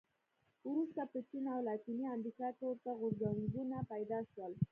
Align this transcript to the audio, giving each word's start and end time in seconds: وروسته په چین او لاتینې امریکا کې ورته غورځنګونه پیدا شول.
وروسته 0.69 1.01
په 1.11 1.19
چین 1.29 1.43
او 1.53 1.59
لاتینې 1.67 2.05
امریکا 2.15 2.47
کې 2.57 2.63
ورته 2.67 2.91
غورځنګونه 2.99 3.77
پیدا 3.91 4.19
شول. 4.31 4.53